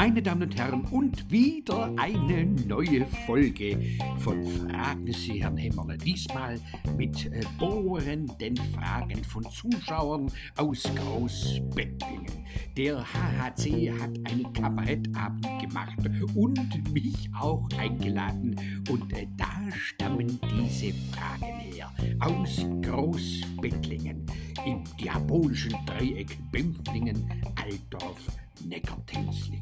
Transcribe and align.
Meine 0.00 0.22
Damen 0.22 0.44
und 0.44 0.56
Herren, 0.56 0.80
und 0.90 1.30
wieder 1.30 1.92
eine 1.98 2.46
neue 2.46 3.04
Folge 3.26 3.78
von 4.18 4.42
Fragen 4.42 5.12
Sie, 5.12 5.42
Herrn 5.42 5.56
Hämmerle. 5.56 5.98
Diesmal 5.98 6.58
mit 6.96 7.26
äh, 7.26 7.42
bohrenden 7.58 8.56
Fragen 8.74 9.22
von 9.24 9.44
Zuschauern 9.50 10.32
aus 10.56 10.84
Großbettlingen. 10.94 12.46
Der 12.76 13.04
HHC 13.04 13.92
hat 13.92 14.10
einen 14.24 14.52
Kabarettabend 14.52 15.46
gemacht 15.60 15.98
und 16.34 16.92
mich 16.94 17.28
auch 17.38 17.68
eingeladen. 17.78 18.56
Und 18.88 19.12
äh, 19.12 19.26
da 19.36 19.70
stammen 19.70 20.40
diese 20.50 20.94
Fragen 21.12 21.60
her. 21.60 21.92
Aus 22.20 22.66
Großbettlingen, 22.82 24.24
im 24.64 24.84
diabolischen 24.98 25.74
Dreieck 25.86 26.38
Bempflingen, 26.50 27.30
Altdorf, 27.56 28.18
Neckartenzlingen. 28.64 29.59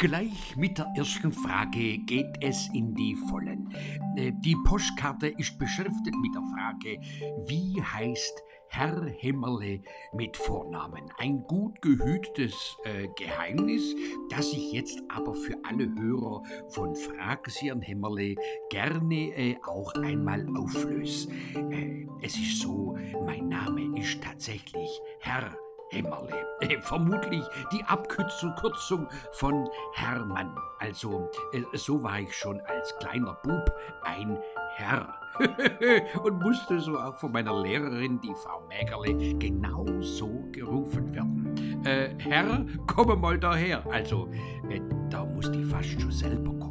Gleich 0.00 0.56
mit 0.56 0.78
der 0.78 0.90
ersten 0.96 1.30
Frage 1.30 1.98
geht 1.98 2.42
es 2.42 2.70
in 2.72 2.94
die 2.94 3.14
Vollen. 3.28 3.68
Äh, 4.16 4.32
Die 4.32 4.56
Postkarte 4.64 5.26
ist 5.26 5.58
beschriftet 5.58 6.14
mit 6.22 6.34
der 6.34 6.42
Frage, 6.54 6.98
wie 7.46 7.82
heißt 7.82 8.42
Herr 8.68 9.04
Hämmerle 9.18 9.82
mit 10.14 10.38
Vornamen? 10.38 11.12
Ein 11.18 11.42
gut 11.42 11.82
gehütetes 11.82 12.78
äh, 12.84 13.08
Geheimnis, 13.14 13.94
das 14.30 14.54
ich 14.54 14.72
jetzt 14.72 15.02
aber 15.10 15.34
für 15.34 15.58
alle 15.64 15.94
Hörer 15.94 16.44
von 16.70 16.96
Frag 16.96 17.50
Sie 17.50 17.70
Hämmerle 17.70 18.36
gerne 18.70 19.36
äh, 19.36 19.56
auch 19.62 19.92
einmal 19.96 20.48
auflöse. 20.56 21.30
Äh, 21.70 22.06
es 22.22 22.36
ist 22.36 22.58
so, 22.62 22.96
mein 23.26 23.50
Name 23.50 24.00
ist 24.00 24.22
tatsächlich 24.22 24.98
Herr 25.18 25.54
Hämmerle. 25.90 26.46
Äh, 26.60 26.80
vermutlich 26.80 27.44
die 27.72 27.84
Abkürzung 27.84 28.54
Kürzung 28.54 29.08
von 29.32 29.68
Hermann. 29.94 30.54
Also, 30.78 31.30
äh, 31.52 31.62
so 31.76 32.02
war 32.02 32.20
ich 32.20 32.34
schon 32.34 32.60
als 32.60 32.96
kleiner 32.98 33.36
Bub 33.42 33.74
ein 34.02 34.38
Herr. 34.76 35.14
Und 36.22 36.42
musste 36.42 36.80
so 36.80 36.98
auch 36.98 37.14
von 37.14 37.32
meiner 37.32 37.60
Lehrerin, 37.62 38.20
die 38.20 38.34
Frau 38.34 38.62
Mägerle, 38.68 39.34
genau 39.38 39.86
so 40.00 40.44
gerufen 40.52 41.14
werden. 41.14 41.84
Äh, 41.84 42.14
Herr, 42.18 42.64
komme 42.86 43.16
mal 43.16 43.38
daher. 43.38 43.84
Also, 43.90 44.28
äh, 44.68 44.80
da 45.08 45.24
muss 45.24 45.50
die 45.50 45.64
fast 45.64 46.00
schon 46.00 46.10
selber 46.10 46.52
kommen. 46.58 46.70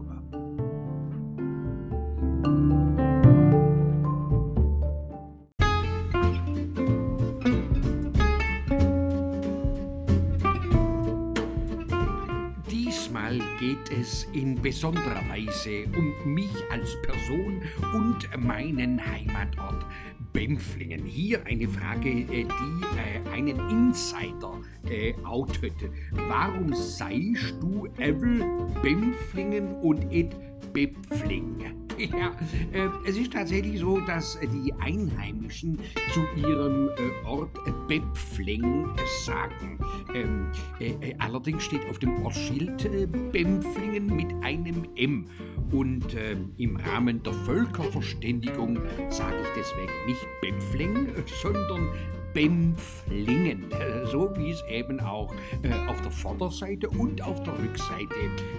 Geht 13.60 13.92
es 13.92 14.26
in 14.32 14.56
besonderer 14.56 15.22
Weise 15.30 15.86
um 15.98 16.34
mich 16.34 16.52
als 16.72 17.00
Person 17.02 17.62
und 17.94 18.30
meinen 18.38 19.06
Heimatort 19.06 19.86
Bempflingen. 20.32 21.04
Hier 21.06 21.46
eine 21.46 21.68
Frage, 21.68 22.10
äh, 22.10 22.46
die 22.46 22.46
äh, 22.46 23.30
einen 23.34 23.60
Insider 23.70 24.62
äh, 24.90 25.14
outet. 25.26 25.74
Warum 26.12 26.74
seist 26.74 27.56
du 27.60 27.88
Evel 27.98 28.46
Bempflingen 28.82 29.74
und 29.82 30.10
et 30.14 30.34
Bepfling? 30.72 31.89
Ja, 32.20 32.32
äh, 32.72 32.90
es 33.06 33.18
ist 33.18 33.34
tatsächlich 33.34 33.80
so, 33.80 34.00
dass 34.00 34.38
die 34.42 34.74
Einheimischen 34.80 35.78
zu 36.14 36.22
ihrem 36.38 36.90
äh, 36.90 37.26
Ort 37.26 37.52
Bepfling 37.88 38.88
sagen. 39.26 39.80
Ähm, 40.14 40.52
äh, 40.80 41.14
allerdings 41.20 41.64
steht 41.64 41.86
auf 41.90 42.00
dem 42.00 42.24
Ortsschild 42.24 42.90
Bempflingen 43.32 44.16
mit 44.16 44.34
einem 44.42 44.86
M. 44.96 45.26
Und 45.72 46.14
äh, 46.14 46.38
im 46.58 46.78
Rahmen 46.78 47.22
der 47.22 47.34
Völkerverständigung 47.34 48.80
sage 49.10 49.36
ich 49.42 49.50
deswegen 49.58 49.92
nicht 50.08 50.26
Bempfling, 50.42 51.24
sondern 51.42 51.90
Bempflingen, 52.34 53.72
äh, 53.72 54.06
so 54.06 54.32
wie 54.36 54.52
es 54.52 54.64
eben 54.70 55.00
auch 55.00 55.34
äh, 55.64 55.90
auf 55.90 56.02
der 56.02 56.12
Vorderseite 56.12 56.90
und 56.90 57.22
auf 57.22 57.42
der 57.44 57.58
Rückseite 57.58 58.16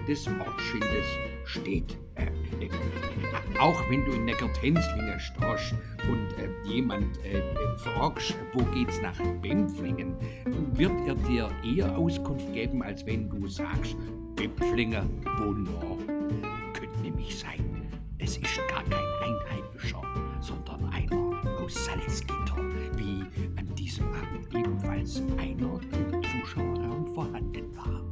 des 0.09 0.27
Ortsschildes 0.27 1.07
steht. 1.45 1.99
Äh, 2.17 2.27
auch 3.59 3.81
wenn 3.91 4.05
du 4.05 4.13
in 4.13 4.25
Neckartenzlingen 4.25 5.21
stehst 5.21 5.75
und 6.09 6.29
jemand 6.65 7.19
fragst, 7.79 8.35
wo 8.55 8.63
geht's 8.75 9.01
nach 9.03 9.19
Bempflingen, 9.43 10.15
wird 10.73 10.93
er 11.07 11.15
dir 11.15 11.51
eher 11.65 11.97
Auskunft 11.97 12.53
geben, 12.53 12.83
als 12.83 13.05
wenn 13.07 13.29
du 13.29 13.47
sagst, 13.49 13.97
Bempflinger, 14.37 15.05
wo 15.39 15.53
noch? 15.53 15.99
Könnte 16.73 17.01
nämlich 17.03 17.39
sein, 17.39 17.91
es 18.19 18.37
ist 18.37 18.61
gar 18.69 18.83
kein 18.85 19.05
Einheimischer, 19.23 20.03
sondern 20.41 20.85
einer 20.93 21.61
aus 21.63 21.87
Salzgitter, 21.87 22.30
einer 25.39 25.81
im 25.93 26.23
Zuschauerraum 26.23 27.15
vorhanden 27.15 27.77
war. 27.77 28.03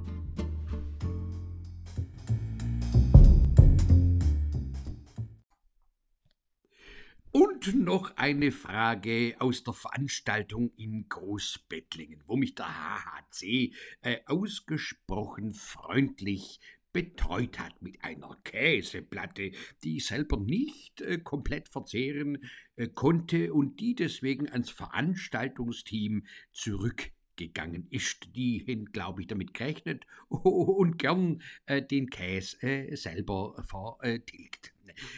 Und 7.31 7.75
noch 7.75 8.17
eine 8.17 8.53
Frage 8.53 9.37
aus 9.39 9.63
der 9.63 9.75
Veranstaltung 9.75 10.73
in 10.77 11.09
Großbettlingen, 11.09 12.23
wo 12.27 12.37
mich 12.37 12.55
der 12.55 12.67
HHC 12.67 13.73
äh, 14.03 14.19
ausgesprochen 14.27 15.55
freundlich 15.55 16.61
betreut 16.99 17.61
hat 17.61 17.81
mit 17.81 18.03
einer 18.03 18.37
Käseplatte, 18.43 19.53
die 19.85 19.99
ich 19.99 20.07
selber 20.07 20.37
nicht 20.37 21.01
äh, 21.01 21.19
komplett 21.19 21.69
verzehren 21.69 22.39
äh, 22.75 22.89
konnte 22.89 23.55
und 23.55 23.79
die 23.79 23.95
deswegen 23.95 24.49
ans 24.49 24.71
Veranstaltungsteam 24.71 26.27
zurückgegangen 26.51 27.87
ist. 27.91 28.35
Die 28.35 28.65
haben, 28.69 28.87
glaube 28.87 29.21
ich, 29.21 29.29
damit 29.29 29.55
gerechnet 29.55 30.07
und 30.29 30.99
gern 30.99 31.41
äh, 31.67 31.81
den 31.81 32.11
Käse 32.11 32.61
äh, 32.63 32.97
selber 32.97 33.55
vertilgt. 33.65 34.75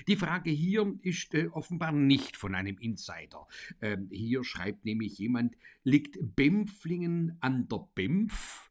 Die 0.06 0.16
Frage 0.16 0.50
hier 0.50 0.98
ist 1.00 1.34
äh, 1.34 1.47
offenbar 1.47 1.92
nicht 1.92 2.36
von 2.36 2.54
einem 2.54 2.76
Insider. 2.76 3.47
Ähm, 3.80 4.10
hier 4.12 4.44
schreibt 4.44 4.84
nämlich 4.84 5.16
jemand, 5.16 5.56
liegt 5.82 6.18
Bempflingen 6.36 7.38
an 7.41 7.68
der 7.68 7.88
Bempf? 7.94 8.69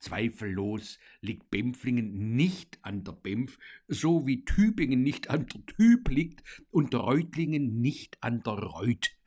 Zweifellos 0.00 0.98
liegt 1.20 1.50
Bempflingen 1.50 2.36
nicht 2.36 2.78
an 2.82 3.04
der 3.04 3.12
Bempf, 3.12 3.58
so 3.88 4.26
wie 4.26 4.44
Tübingen 4.44 5.02
nicht 5.02 5.30
an 5.30 5.46
der 5.46 5.66
Tüb 5.66 6.08
liegt 6.08 6.42
und 6.70 6.94
Reutlingen 6.94 7.80
nicht 7.80 8.16
an 8.22 8.42
der 8.42 8.54
Reut. 8.54 9.18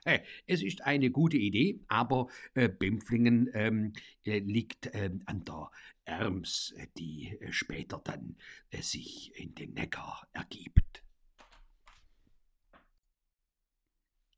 Es 0.47 0.63
ist 0.63 0.81
eine 0.81 1.11
gute 1.11 1.37
Idee, 1.37 1.79
aber 1.87 2.27
äh, 2.55 2.67
Bempflingen 2.69 3.49
ähm, 3.53 3.93
äh, 4.23 4.39
liegt 4.39 4.89
ähm, 4.93 5.21
an 5.25 5.43
der 5.45 5.69
Erms, 6.05 6.73
äh, 6.77 6.87
die 6.97 7.37
später 7.51 8.01
dann 8.03 8.35
sich 8.79 9.31
in 9.35 9.53
den 9.53 9.73
Neckar 9.73 10.27
ergibt. 10.33 11.03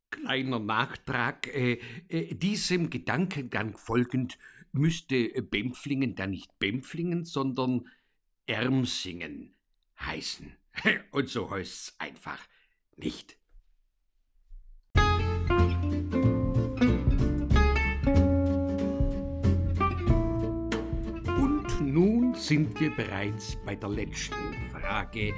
Kleiner 0.10 0.60
Nachtrag. 0.60 1.50
Diesem 2.10 2.90
Gedankengang 2.90 3.78
folgend 3.78 4.38
müsste 4.74 5.16
äh, 5.16 5.42
Bempflingen 5.42 6.16
dann 6.16 6.32
nicht 6.32 6.60
Bempflingen, 6.60 7.24
sondern 7.24 7.88
Ermsingen 8.46 9.56
heißen. 10.00 10.56
Und 11.12 11.30
so 11.30 11.50
heißt's 11.50 11.96
einfach 12.00 12.40
nicht. 12.98 13.38
Sind 22.54 22.80
wir 22.80 22.92
bereits 22.92 23.58
bei 23.66 23.74
der 23.74 23.90
letzten 23.90 24.54
Frage, 24.72 25.34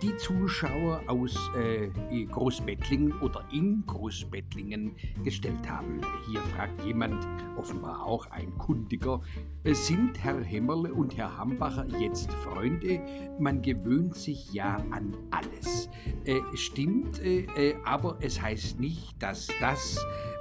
die 0.00 0.16
Zuschauer 0.18 1.02
aus 1.08 1.34
äh, 1.56 1.88
Großbettlingen 2.26 3.12
oder 3.22 3.44
in 3.52 3.82
Großbettlingen 3.88 4.94
gestellt 5.24 5.68
haben. 5.68 6.00
Hier 6.28 6.40
fragt 6.54 6.80
jemand, 6.84 7.26
offenbar 7.56 8.06
auch 8.06 8.30
ein 8.30 8.56
Kundiger, 8.56 9.20
äh, 9.64 9.74
sind 9.74 10.22
Herr 10.22 10.40
Hämmerle 10.44 10.94
und 10.94 11.16
Herr 11.16 11.36
Hambacher 11.36 11.88
jetzt 11.98 12.32
Freunde? 12.34 13.00
Man 13.40 13.62
gewöhnt 13.62 14.14
sich 14.14 14.52
ja 14.52 14.76
an 14.92 15.16
alles. 15.32 15.90
Äh, 16.24 16.38
stimmt, 16.54 17.20
äh, 17.20 17.46
äh, 17.56 17.74
aber 17.84 18.18
es 18.20 18.40
heißt 18.40 18.78
nicht, 18.78 19.20
dass 19.20 19.48
das 19.60 19.98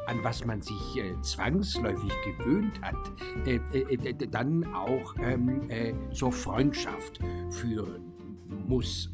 an 0.09 0.23
was 0.23 0.43
man 0.43 0.61
sich 0.61 0.97
äh, 0.97 1.21
zwangsläufig 1.21 2.11
gewöhnt 2.25 2.81
hat, 2.81 2.95
äh, 3.45 3.59
äh, 3.73 4.27
dann 4.27 4.65
auch 4.73 5.13
ähm, 5.21 5.69
zur 6.19 6.33
Freundschaft 6.33 7.21
führen 7.49 8.11
muss. 8.67 9.09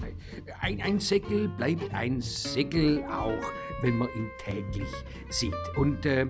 Ein, 0.60 0.82
ein 0.82 1.00
Säckel 1.00 1.50
bleibt 1.50 1.94
ein 1.94 2.20
Säckel 2.20 3.04
auch, 3.04 3.44
wenn 3.84 4.00
man 4.00 4.08
ihn 4.16 4.28
täglich 4.40 4.90
sieht. 5.30 5.54
Und 5.76 6.04
äh, 6.08 6.26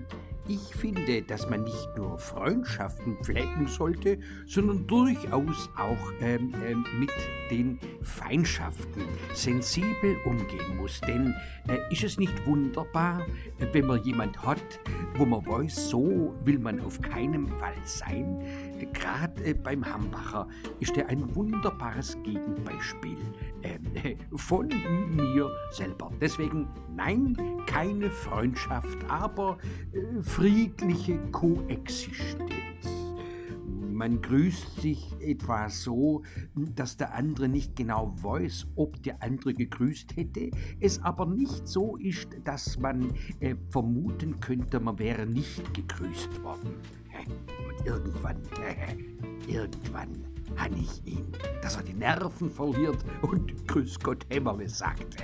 ich 0.48 0.76
finde, 0.76 1.22
dass 1.24 1.50
man 1.50 1.64
nicht 1.64 1.90
nur 1.98 2.18
Freundschaften 2.18 3.18
pflegen 3.24 3.68
sollte, 3.68 4.20
sondern 4.46 4.86
durchaus 4.88 5.70
auch 5.76 6.12
ähm, 6.22 6.54
ähm, 6.66 6.86
mit 7.00 7.12
den 7.50 7.80
Feindschaften 8.02 9.04
sensibel 9.34 10.18
umgehen 10.26 10.78
muss. 10.78 11.02
Denn 11.02 11.34
äh, 11.68 11.78
ist 11.92 12.04
es 12.04 12.18
nicht 12.18 12.46
wunderbar, 12.46 13.26
wenn 13.72 13.86
man 13.86 14.04
jemand 14.04 14.42
hat, 14.44 14.80
wo 15.16 15.26
man 15.26 15.46
weiß, 15.46 15.90
so 15.90 16.36
will 16.44 16.60
man 16.60 16.80
auf 16.80 17.02
keinen 17.02 17.48
Fall 17.48 17.76
sein? 17.84 18.42
Gerade 18.94 19.44
äh, 19.44 19.54
beim 19.54 19.86
Hambacher 19.86 20.48
ist 20.80 20.98
er 20.98 21.08
ein 21.08 21.36
wunderbares 21.36 22.18
Gegenbeispiel 22.24 23.18
äh, 23.62 24.16
von 24.36 24.68
mir 24.68 25.50
selber. 25.72 26.12
Deswegen 26.22 26.68
nein, 26.96 27.36
keine 27.68 28.10
Freundschaft, 28.10 28.98
aber 29.08 29.58
äh, 29.94 30.22
friedliche 30.36 31.18
Koexistenz. 31.32 32.52
Man 33.94 34.22
grüßt 34.22 34.82
sich 34.82 35.16
etwa 35.22 35.70
so, 35.70 36.24
dass 36.56 36.98
der 36.98 37.14
andere 37.14 37.48
nicht 37.48 37.78
genau 37.78 38.14
weiß, 38.22 38.68
ob 38.76 39.02
der 39.04 39.24
andere 39.24 39.54
gegrüßt 39.54 40.18
hätte, 40.18 40.52
es 40.82 41.02
aber 41.02 41.26
nicht 41.26 41.66
so 41.70 41.96
ist, 41.96 42.28
dass 42.44 42.78
man 42.78 43.14
äh, 43.40 43.56
vermuten 43.70 44.42
könnte, 44.42 44.82
man 44.82 45.00
wäre 45.00 45.26
nicht 45.26 45.74
gegrüßt 45.74 46.44
worden. 46.44 46.74
Und 47.70 47.86
irgendwann, 47.86 48.42
irgendwann 49.48 50.26
habe 50.58 50.76
ich 50.76 51.02
ihn, 51.06 51.28
dass 51.62 51.78
er 51.78 51.84
die 51.84 51.94
Nerven 51.94 52.52
verliert 52.52 53.06
und 53.22 53.66
Grüß 53.70 54.00
Gott 54.02 54.26
Hämmerle 54.30 54.68
sagte. 54.68 55.24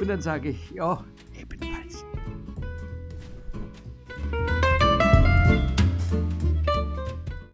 Und 0.00 0.08
dann 0.08 0.20
sage 0.20 0.48
ich, 0.48 0.72
ja, 0.72 1.04